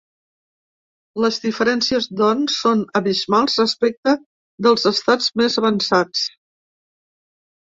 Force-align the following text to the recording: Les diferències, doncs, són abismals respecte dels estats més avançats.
Les 1.25 1.35
diferències, 1.43 2.07
doncs, 2.21 2.57
són 2.63 2.81
abismals 3.01 3.59
respecte 3.63 4.15
dels 4.69 4.89
estats 4.93 5.29
més 5.43 5.59
avançats. 5.63 6.25